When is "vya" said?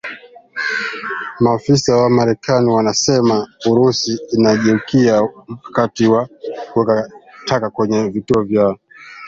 8.43-8.77